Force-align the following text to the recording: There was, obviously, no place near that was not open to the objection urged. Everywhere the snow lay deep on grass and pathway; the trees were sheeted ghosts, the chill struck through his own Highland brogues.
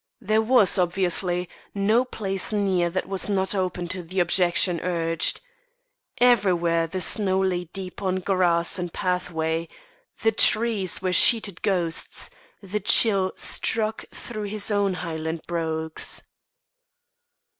There 0.19 0.41
was, 0.41 0.79
obviously, 0.79 1.47
no 1.75 2.03
place 2.05 2.51
near 2.51 2.89
that 2.89 3.07
was 3.07 3.29
not 3.29 3.53
open 3.53 3.87
to 3.89 4.01
the 4.01 4.19
objection 4.19 4.79
urged. 4.79 5.41
Everywhere 6.17 6.87
the 6.87 6.99
snow 6.99 7.39
lay 7.41 7.65
deep 7.65 8.01
on 8.01 8.15
grass 8.15 8.79
and 8.79 8.91
pathway; 8.91 9.67
the 10.23 10.31
trees 10.31 11.03
were 11.03 11.13
sheeted 11.13 11.61
ghosts, 11.61 12.31
the 12.63 12.79
chill 12.79 13.33
struck 13.35 14.05
through 14.11 14.45
his 14.49 14.71
own 14.71 14.95
Highland 14.95 15.43
brogues. 15.45 16.23